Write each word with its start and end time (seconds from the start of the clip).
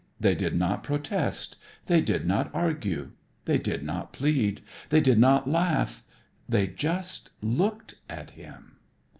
They 0.19 0.33
did 0.33 0.55
not 0.55 0.81
protest. 0.83 1.57
They 1.85 2.01
did 2.01 2.25
not 2.25 2.49
argue. 2.55 3.11
They 3.45 3.59
did 3.59 3.83
not 3.83 4.11
plead. 4.13 4.61
They 4.89 4.99
did 4.99 5.19
not 5.19 5.47
laugh. 5.47 6.01
They 6.49 6.65
just 6.65 7.29
looked 7.39 7.93
at 8.09 8.31
him. 8.31 8.77